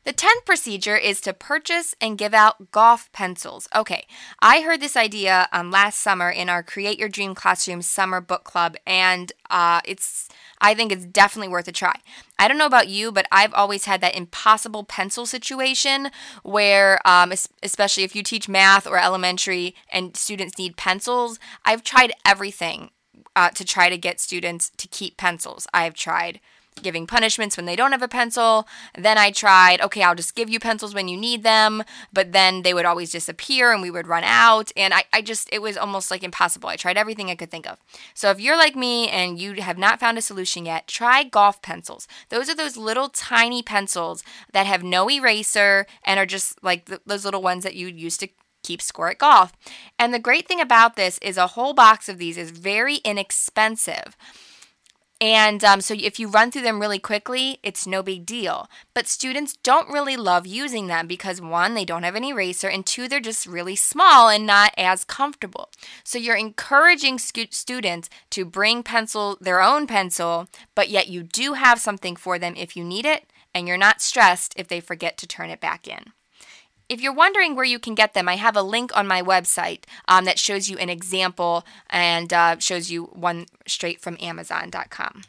The 0.04 0.14
10th 0.14 0.46
procedure 0.48 0.98
is 0.98 1.22
to 1.22 1.34
purchase 1.34 1.94
and 2.02 2.18
give 2.18 2.34
out 2.34 2.72
golf 2.72 3.12
pencils. 3.12 3.68
Okay, 3.76 4.08
I 4.40 4.62
heard 4.62 4.82
this 4.82 4.98
idea 4.98 5.48
um, 5.54 5.70
last 5.70 6.00
summer 6.00 6.32
in 6.32 6.50
our 6.50 6.64
Create 6.64 6.98
Your 6.98 7.08
Dream 7.08 7.36
Classroom 7.36 7.84
Summer 7.84 8.20
Book 8.20 8.44
Club, 8.44 8.78
and 8.88 9.32
uh, 9.52 9.80
it's 9.86 10.28
I 10.60 10.74
think 10.74 10.92
it's 10.92 11.06
definitely 11.06 11.50
worth 11.50 11.68
a 11.68 11.72
try. 11.72 11.94
I 12.40 12.48
don't 12.48 12.58
know 12.58 12.66
about 12.66 12.88
you, 12.88 13.12
but 13.12 13.28
I've 13.32 13.54
always 13.54 13.86
had 13.86 14.02
that 14.02 14.16
impossible 14.16 14.84
pencil 14.84 15.28
situation 15.28 16.10
where, 16.42 17.00
um, 17.08 17.32
especially 17.62 18.04
if 18.04 18.16
you 18.16 18.24
teach 18.24 18.50
math 18.50 18.88
or 18.88 18.98
elementary 18.98 19.76
and 19.92 20.18
students 20.18 20.58
need 20.58 20.78
pencils, 20.78 21.38
I've 21.64 21.84
tried 21.84 22.12
everything 22.26 22.90
uh, 23.36 23.50
to 23.52 23.64
try 23.64 23.90
to 23.90 24.00
get 24.00 24.20
students 24.20 24.72
to 24.78 24.88
keep 24.88 25.18
pencils. 25.18 25.68
I've 25.76 25.94
tried 25.94 26.40
giving 26.82 27.06
punishments 27.06 27.58
when 27.58 27.66
they 27.66 27.76
don't 27.76 27.92
have 27.92 28.02
a 28.02 28.08
pencil. 28.08 28.68
Then 28.98 29.18
I 29.18 29.32
tried, 29.32 29.82
okay, 29.82 30.04
I'll 30.04 30.16
just 30.16 30.36
give 30.36 30.50
you 30.50 30.60
pencils 30.60 30.94
when 30.94 31.08
you 31.08 31.18
need 31.18 31.44
them, 31.44 31.84
but 32.12 32.32
then 32.32 32.62
they 32.62 32.74
would 32.74 32.86
always 32.86 33.12
disappear 33.12 33.72
and 33.72 33.82
we 33.82 33.92
would 33.92 34.08
run 34.08 34.24
out. 34.24 34.72
And 34.76 34.94
I, 34.94 35.04
I 35.14 35.22
just, 35.22 35.50
it 35.52 35.62
was 35.62 35.78
almost 35.78 36.12
like 36.12 36.24
impossible. 36.24 36.70
I 36.70 36.76
tried 36.76 36.98
everything 36.98 37.30
I 37.30 37.36
could 37.36 37.52
think 37.52 37.68
of. 37.68 37.80
So 38.14 38.30
if 38.30 38.40
you're 38.40 38.58
like 38.58 38.76
me 38.76 39.10
and 39.10 39.40
you 39.40 39.62
have 39.62 39.78
not 39.78 40.00
found 40.00 40.18
a 40.18 40.22
solution 40.22 40.66
yet, 40.66 40.88
try 40.88 41.24
golf 41.24 41.62
pencils. 41.62 42.08
Those 42.30 42.50
are 42.50 42.56
those 42.56 42.78
little 42.78 43.10
tiny 43.10 43.62
pencils 43.62 44.24
that 44.54 44.66
have 44.66 44.84
no 44.84 45.10
eraser 45.10 45.86
and 46.04 46.20
are 46.20 46.26
just 46.26 46.64
like 46.64 46.86
th- 46.86 47.02
those 47.06 47.26
little 47.26 47.42
ones 47.42 47.64
that 47.64 47.76
you 47.76 47.88
use 47.88 48.18
to 48.18 48.30
keep 48.64 48.82
score 48.82 49.10
at 49.10 49.18
golf. 49.18 49.54
And 49.98 50.14
the 50.14 50.20
great 50.20 50.48
thing 50.48 50.62
about 50.62 50.96
this 50.96 51.18
is 51.20 51.38
a 51.38 51.48
whole 51.48 51.74
box 51.74 52.08
of 52.08 52.18
these 52.18 52.38
is 52.38 52.52
very 52.52 52.98
inexpensive. 52.98 54.16
And 55.22 55.64
um, 55.64 55.82
so 55.82 55.94
if 55.94 56.20
you 56.20 56.28
run 56.28 56.50
through 56.50 56.64
them 56.64 56.80
really 56.80 56.98
quickly, 56.98 57.60
it's 57.62 57.86
no 57.86 58.02
big 58.02 58.26
deal. 58.26 58.68
But 58.96 59.06
students 59.06 59.56
don't 59.62 59.88
really 59.88 60.18
love 60.18 60.48
using 60.48 60.88
them 60.88 61.06
because 61.06 61.40
one, 61.40 61.76
they 61.76 61.86
don't 61.86 62.02
have 62.02 62.16
an 62.16 62.24
eraser, 62.24 62.68
and 62.68 62.84
two, 62.84 63.08
they're 63.08 63.20
just 63.20 63.46
really 63.46 63.76
small 63.76 64.30
and 64.30 64.48
not 64.48 64.74
as 64.78 65.04
comfortable. 65.04 65.70
So 66.04 66.18
you're 66.18 66.36
encouraging 66.36 67.18
scu- 67.18 67.54
students 67.54 68.10
to 68.32 68.46
bring 68.46 68.82
pencil, 68.82 69.38
their 69.40 69.62
own 69.62 69.86
pencil, 69.86 70.48
but 70.74 70.90
yet 70.90 71.08
you 71.08 71.22
do 71.22 71.54
have 71.54 71.80
something 71.80 72.16
for 72.16 72.40
them 72.40 72.56
if 72.58 72.76
you 72.76 72.84
need 72.84 73.06
it, 73.06 73.32
and 73.54 73.68
you're 73.68 73.78
not 73.78 74.02
stressed 74.02 74.56
if 74.58 74.68
they 74.68 74.80
forget 74.80 75.18
to 75.20 75.28
turn 75.28 75.52
it 75.52 75.62
back 75.62 75.88
in. 75.88 76.14
If 76.92 77.00
you're 77.00 77.14
wondering 77.14 77.56
where 77.56 77.64
you 77.64 77.80
can 77.80 77.96
get 77.96 78.14
them, 78.14 78.28
I 78.28 78.36
have 78.36 78.58
a 78.58 78.62
link 78.62 78.92
on 78.98 79.08
my 79.08 79.22
website 79.22 79.86
um, 80.10 80.26
that 80.26 80.38
shows 80.38 80.70
you 80.70 80.78
an 80.78 80.90
example 80.90 81.66
and 81.90 82.34
uh, 82.34 82.60
shows 82.60 82.92
you 82.92 83.06
one 83.14 83.46
straight 83.66 84.02
from 84.02 84.18
Amazon.com. 84.20 85.22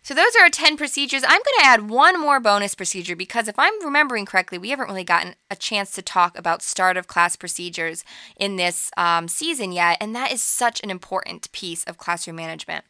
So 0.00 0.14
those 0.14 0.34
are 0.34 0.44
our 0.44 0.48
10 0.48 0.78
procedures. 0.78 1.22
I'm 1.22 1.28
going 1.28 1.58
to 1.58 1.66
add 1.66 1.90
one 1.90 2.18
more 2.18 2.40
bonus 2.40 2.74
procedure 2.74 3.14
because 3.14 3.46
if 3.46 3.58
I'm 3.58 3.84
remembering 3.84 4.24
correctly, 4.24 4.56
we 4.56 4.70
haven't 4.70 4.88
really 4.88 5.04
gotten 5.04 5.34
a 5.50 5.54
chance 5.54 5.90
to 5.92 6.02
talk 6.02 6.38
about 6.38 6.62
start 6.62 6.96
of 6.96 7.06
class 7.06 7.36
procedures 7.36 8.02
in 8.38 8.56
this 8.56 8.90
um, 8.96 9.28
season 9.28 9.70
yet, 9.70 9.98
and 10.00 10.16
that 10.16 10.32
is 10.32 10.40
such 10.40 10.82
an 10.82 10.90
important 10.90 11.52
piece 11.52 11.84
of 11.84 11.98
classroom 11.98 12.36
management. 12.36 12.86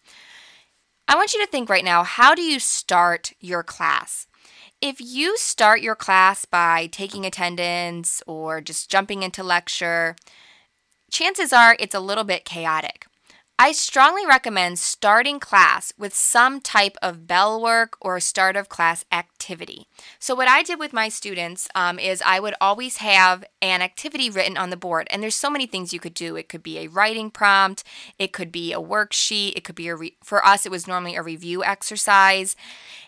I 1.08 1.16
want 1.16 1.34
you 1.34 1.44
to 1.44 1.50
think 1.50 1.68
right 1.68 1.84
now 1.84 2.04
how 2.04 2.36
do 2.36 2.42
you 2.42 2.60
start 2.60 3.32
your 3.40 3.64
class? 3.64 4.28
If 4.80 5.00
you 5.00 5.36
start 5.38 5.80
your 5.80 5.94
class 5.94 6.44
by 6.44 6.88
taking 6.88 7.24
attendance 7.24 8.22
or 8.26 8.60
just 8.60 8.90
jumping 8.90 9.22
into 9.22 9.42
lecture, 9.42 10.16
chances 11.10 11.52
are 11.52 11.76
it's 11.78 11.94
a 11.94 12.00
little 12.00 12.24
bit 12.24 12.44
chaotic. 12.44 13.06
I 13.64 13.70
strongly 13.70 14.26
recommend 14.26 14.80
starting 14.80 15.38
class 15.38 15.92
with 15.96 16.12
some 16.16 16.60
type 16.60 16.96
of 17.00 17.28
bell 17.28 17.62
work 17.62 17.96
or 18.00 18.16
a 18.16 18.20
start 18.20 18.56
of 18.56 18.68
class 18.68 19.04
activity. 19.12 19.86
So, 20.18 20.34
what 20.34 20.48
I 20.48 20.64
did 20.64 20.80
with 20.80 20.92
my 20.92 21.08
students 21.08 21.68
um, 21.76 22.00
is 22.00 22.20
I 22.26 22.40
would 22.40 22.54
always 22.60 22.96
have 22.96 23.44
an 23.62 23.80
activity 23.80 24.28
written 24.30 24.56
on 24.56 24.70
the 24.70 24.76
board, 24.76 25.06
and 25.12 25.22
there's 25.22 25.36
so 25.36 25.48
many 25.48 25.66
things 25.66 25.94
you 25.94 26.00
could 26.00 26.12
do. 26.12 26.34
It 26.34 26.48
could 26.48 26.64
be 26.64 26.80
a 26.80 26.88
writing 26.88 27.30
prompt, 27.30 27.84
it 28.18 28.32
could 28.32 28.50
be 28.50 28.72
a 28.72 28.80
worksheet, 28.80 29.52
it 29.54 29.62
could 29.62 29.76
be 29.76 29.86
a 29.86 29.94
re- 29.94 30.16
for 30.24 30.44
us, 30.44 30.66
it 30.66 30.72
was 30.72 30.88
normally 30.88 31.14
a 31.14 31.22
review 31.22 31.62
exercise, 31.62 32.56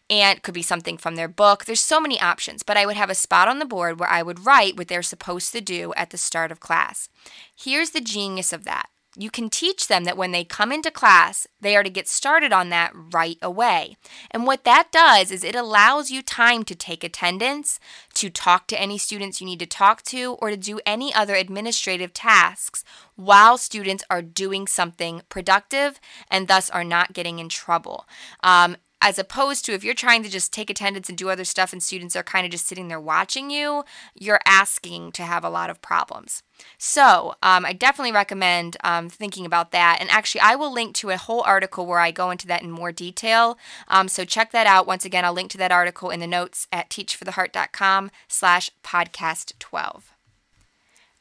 and 0.08 0.38
it 0.38 0.44
could 0.44 0.54
be 0.54 0.62
something 0.62 0.98
from 0.98 1.16
their 1.16 1.26
book. 1.26 1.64
There's 1.64 1.80
so 1.80 2.00
many 2.00 2.20
options, 2.20 2.62
but 2.62 2.76
I 2.76 2.86
would 2.86 2.96
have 2.96 3.10
a 3.10 3.16
spot 3.16 3.48
on 3.48 3.58
the 3.58 3.64
board 3.64 3.98
where 3.98 4.08
I 4.08 4.22
would 4.22 4.46
write 4.46 4.76
what 4.76 4.86
they're 4.86 5.02
supposed 5.02 5.50
to 5.50 5.60
do 5.60 5.92
at 5.96 6.10
the 6.10 6.16
start 6.16 6.52
of 6.52 6.60
class. 6.60 7.08
Here's 7.52 7.90
the 7.90 8.00
genius 8.00 8.52
of 8.52 8.62
that 8.62 8.88
you 9.16 9.30
can 9.30 9.48
teach 9.48 9.86
them 9.86 10.04
that 10.04 10.16
when 10.16 10.32
they 10.32 10.44
come 10.44 10.72
into 10.72 10.90
class, 10.90 11.46
they 11.60 11.76
are 11.76 11.82
to 11.82 11.90
get 11.90 12.08
started 12.08 12.52
on 12.52 12.68
that 12.70 12.92
right 12.94 13.38
away. 13.40 13.96
And 14.30 14.46
what 14.46 14.64
that 14.64 14.88
does 14.90 15.30
is 15.30 15.44
it 15.44 15.54
allows 15.54 16.10
you 16.10 16.22
time 16.22 16.64
to 16.64 16.74
take 16.74 17.04
attendance, 17.04 17.78
to 18.14 18.28
talk 18.28 18.66
to 18.68 18.80
any 18.80 18.98
students 18.98 19.40
you 19.40 19.46
need 19.46 19.60
to 19.60 19.66
talk 19.66 20.02
to, 20.04 20.36
or 20.40 20.50
to 20.50 20.56
do 20.56 20.80
any 20.84 21.14
other 21.14 21.34
administrative 21.34 22.12
tasks 22.12 22.84
while 23.16 23.56
students 23.56 24.02
are 24.10 24.22
doing 24.22 24.66
something 24.66 25.22
productive 25.28 26.00
and 26.30 26.48
thus 26.48 26.68
are 26.70 26.84
not 26.84 27.12
getting 27.12 27.38
in 27.38 27.48
trouble. 27.48 28.06
Um, 28.42 28.76
as 29.04 29.18
opposed 29.18 29.66
to 29.66 29.74
if 29.74 29.84
you're 29.84 29.92
trying 29.92 30.22
to 30.22 30.30
just 30.30 30.50
take 30.50 30.70
attendance 30.70 31.10
and 31.10 31.18
do 31.18 31.28
other 31.28 31.44
stuff 31.44 31.74
and 31.74 31.82
students 31.82 32.16
are 32.16 32.22
kind 32.22 32.46
of 32.46 32.50
just 32.50 32.66
sitting 32.66 32.88
there 32.88 32.98
watching 32.98 33.50
you, 33.50 33.84
you're 34.14 34.40
asking 34.46 35.12
to 35.12 35.22
have 35.24 35.44
a 35.44 35.50
lot 35.50 35.68
of 35.68 35.82
problems. 35.82 36.42
So, 36.78 37.34
um, 37.42 37.66
I 37.66 37.74
definitely 37.74 38.12
recommend 38.12 38.78
um, 38.82 39.10
thinking 39.10 39.44
about 39.44 39.72
that. 39.72 39.98
And 40.00 40.08
actually, 40.10 40.40
I 40.40 40.54
will 40.54 40.72
link 40.72 40.94
to 40.96 41.10
a 41.10 41.18
whole 41.18 41.42
article 41.42 41.84
where 41.84 41.98
I 42.00 42.12
go 42.12 42.30
into 42.30 42.46
that 42.46 42.62
in 42.62 42.70
more 42.70 42.92
detail. 42.92 43.58
Um, 43.88 44.08
so 44.08 44.24
check 44.24 44.52
that 44.52 44.66
out. 44.66 44.86
Once 44.86 45.04
again, 45.04 45.26
I'll 45.26 45.34
link 45.34 45.50
to 45.50 45.58
that 45.58 45.72
article 45.72 46.08
in 46.08 46.20
the 46.20 46.26
notes 46.26 46.66
at 46.72 46.88
teachfortheheart.com 46.88 48.10
slash 48.26 48.70
podcast 48.82 49.52
12. 49.58 50.13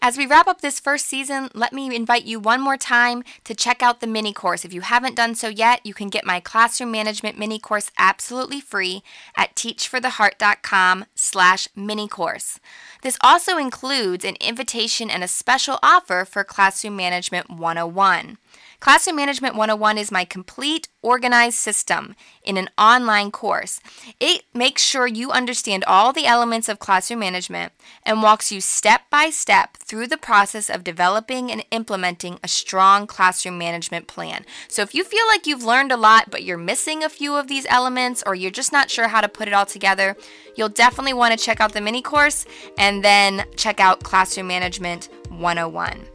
As 0.05 0.17
we 0.17 0.25
wrap 0.25 0.49
up 0.49 0.59
this 0.59 0.81
first 0.81 1.05
season, 1.05 1.47
let 1.53 1.71
me 1.71 1.95
invite 1.95 2.25
you 2.25 2.37
one 2.37 2.59
more 2.59 2.75
time 2.75 3.23
to 3.45 3.55
check 3.55 3.81
out 3.81 4.01
the 4.01 4.05
mini 4.05 4.33
course. 4.33 4.65
If 4.65 4.73
you 4.73 4.81
haven't 4.81 5.15
done 5.15 5.33
so 5.33 5.47
yet, 5.47 5.79
you 5.85 5.93
can 5.93 6.09
get 6.09 6.25
my 6.25 6.41
classroom 6.41 6.91
management 6.91 7.39
mini 7.39 7.57
course 7.57 7.89
absolutely 7.97 8.59
free 8.59 9.01
at 9.37 9.55
teachfortheheart.com 9.55 11.05
slash 11.15 11.69
mini 11.73 12.09
course. 12.09 12.59
This 13.01 13.17
also 13.21 13.57
includes 13.57 14.25
an 14.25 14.35
invitation 14.41 15.09
and 15.09 15.23
a 15.23 15.27
special 15.29 15.79
offer 15.81 16.25
for 16.25 16.43
Classroom 16.43 16.97
Management 16.97 17.49
101. 17.49 18.37
Classroom 18.83 19.15
Management 19.15 19.55
101 19.55 19.97
is 19.97 20.11
my 20.11 20.25
complete 20.25 20.89
organized 21.01 21.57
system 21.57 22.17
in 22.43 22.57
an 22.57 22.67
online 22.77 23.31
course. 23.31 23.79
It 24.19 24.43
makes 24.53 24.83
sure 24.83 25.07
you 25.07 25.31
understand 25.31 25.85
all 25.85 26.11
the 26.11 26.25
elements 26.25 26.67
of 26.67 26.79
classroom 26.79 27.21
management 27.21 27.71
and 28.05 28.21
walks 28.21 28.51
you 28.51 28.59
step 28.59 29.03
by 29.09 29.29
step 29.29 29.77
through 29.77 30.07
the 30.07 30.17
process 30.17 30.69
of 30.69 30.83
developing 30.83 31.49
and 31.49 31.63
implementing 31.71 32.39
a 32.43 32.49
strong 32.49 33.07
classroom 33.07 33.57
management 33.57 34.07
plan. 34.07 34.45
So 34.67 34.81
if 34.81 34.93
you 34.93 35.05
feel 35.05 35.25
like 35.27 35.47
you've 35.47 35.63
learned 35.63 35.93
a 35.93 35.97
lot 35.97 36.29
but 36.29 36.43
you're 36.43 36.57
missing 36.57 37.05
a 37.05 37.09
few 37.09 37.35
of 37.35 37.47
these 37.47 37.65
elements 37.69 38.21
or 38.25 38.35
you're 38.35 38.51
just 38.51 38.73
not 38.73 38.89
sure 38.89 39.07
how 39.07 39.21
to 39.21 39.29
put 39.29 39.47
it 39.47 39.53
all 39.53 39.65
together, 39.65 40.17
you'll 40.57 40.67
definitely 40.67 41.13
want 41.13 41.31
to 41.31 41.41
check 41.41 41.61
out 41.61 41.71
the 41.71 41.79
mini 41.79 42.01
course 42.01 42.45
and 42.77 43.01
then 43.01 43.45
check 43.55 43.79
out 43.79 44.03
Classroom 44.03 44.47
Management 44.47 45.07
101. 45.29 46.12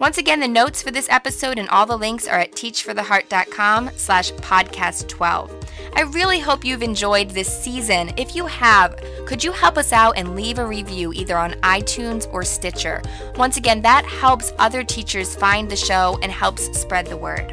Once 0.00 0.16
again, 0.16 0.38
the 0.38 0.46
notes 0.46 0.80
for 0.80 0.92
this 0.92 1.08
episode 1.10 1.58
and 1.58 1.68
all 1.70 1.84
the 1.84 1.96
links 1.96 2.28
are 2.28 2.38
at 2.38 2.52
teachfortheheart.com 2.52 3.90
slash 3.96 4.30
podcast 4.32 5.08
12. 5.08 5.52
I 5.96 6.02
really 6.02 6.38
hope 6.38 6.64
you've 6.64 6.84
enjoyed 6.84 7.30
this 7.30 7.52
season. 7.52 8.12
If 8.16 8.36
you 8.36 8.46
have, 8.46 8.94
could 9.26 9.42
you 9.42 9.50
help 9.50 9.76
us 9.76 9.92
out 9.92 10.16
and 10.16 10.36
leave 10.36 10.60
a 10.60 10.66
review 10.66 11.12
either 11.12 11.36
on 11.36 11.52
iTunes 11.62 12.32
or 12.32 12.44
Stitcher? 12.44 13.02
Once 13.34 13.56
again, 13.56 13.82
that 13.82 14.04
helps 14.04 14.52
other 14.60 14.84
teachers 14.84 15.34
find 15.34 15.68
the 15.68 15.76
show 15.76 16.16
and 16.22 16.30
helps 16.30 16.78
spread 16.78 17.06
the 17.08 17.16
word. 17.16 17.52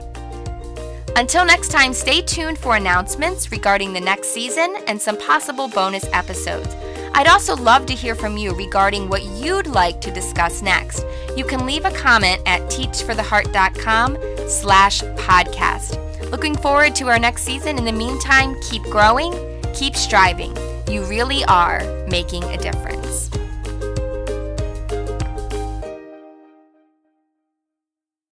Until 1.16 1.46
next 1.46 1.70
time, 1.70 1.94
stay 1.94 2.22
tuned 2.22 2.60
for 2.60 2.76
announcements 2.76 3.52
regarding 3.52 3.94
the 3.94 4.02
next 4.02 4.28
season 4.28 4.76
and 4.86 5.02
some 5.02 5.18
possible 5.18 5.68
bonus 5.68 6.06
episodes. 6.14 6.76
I'd 7.18 7.28
also 7.28 7.56
love 7.56 7.86
to 7.86 7.94
hear 7.94 8.14
from 8.14 8.36
you 8.36 8.54
regarding 8.54 9.08
what 9.08 9.24
you'd 9.24 9.68
like 9.68 10.02
to 10.02 10.12
discuss 10.12 10.62
next. 10.62 11.06
You 11.38 11.46
can 11.46 11.66
leave 11.66 11.86
a 11.86 11.92
comment 11.92 12.42
at 12.46 12.64
teachfortheheart.com 12.64 14.18
slash 14.50 15.02
podcast. 15.02 16.30
Looking 16.30 16.58
forward 16.58 16.94
to 16.96 17.08
our 17.08 17.18
next 17.18 17.44
season. 17.44 17.78
In 17.78 17.86
the 17.86 17.94
meantime, 17.94 18.60
keep 18.70 18.84
growing, 18.84 19.32
keep 19.74 19.96
striving. 19.96 20.54
You 20.90 21.06
really 21.06 21.46
are 21.46 21.80
making 22.10 22.44
a 22.44 22.58
difference. 22.58 23.30